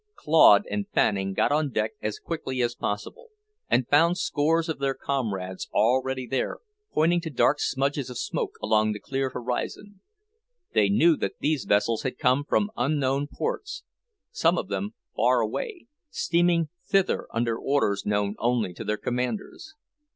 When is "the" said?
8.93-8.99